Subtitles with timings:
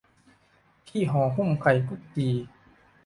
[0.87, 2.33] ที่ห่อหุ้มไข่กุดจี่